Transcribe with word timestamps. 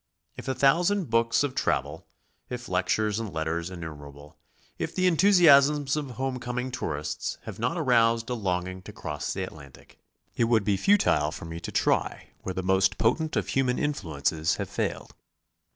If 0.35 0.47
a 0.47 0.55
thousand 0.55 1.11
books 1.11 1.43
of 1.43 1.53
travel, 1.53 2.07
if 2.49 2.67
lectures 2.67 3.19
and 3.19 3.31
letters 3.31 3.69
innumerable, 3.69 4.35
if 4.79 4.95
the 4.95 5.05
enthusiasms 5.05 5.95
of 5.95 6.09
home 6.09 6.39
coming 6.39 6.71
tourists 6.71 7.37
have 7.43 7.59
not 7.59 7.77
aroused 7.77 8.27
a 8.31 8.33
longing 8.33 8.81
to 8.81 8.93
cross 8.93 9.31
the 9.31 9.43
Atlantic, 9.43 9.99
it 10.35 10.45
would 10.45 10.63
be 10.63 10.75
futile 10.75 11.29
for 11.29 11.45
me 11.45 11.59
to 11.59 11.71
try 11.71 12.29
where 12.41 12.55
the 12.55 12.63
most 12.63 12.97
potent 12.97 13.35
of 13.35 13.49
human 13.49 13.77
influences 13.77 14.55
have 14.55 14.69
failed. 14.71 15.13